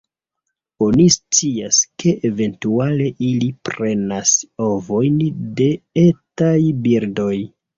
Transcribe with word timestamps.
Oni 0.85 1.03
scias, 1.15 1.81
ke 2.03 2.13
eventuale 2.31 3.11
ili 3.27 3.51
prenas 3.69 4.33
ovojn 4.71 5.21
de 5.61 5.69
etaj 6.07 6.57
birdoj. 6.89 7.35